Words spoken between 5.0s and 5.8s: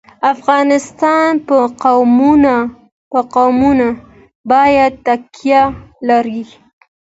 تکیه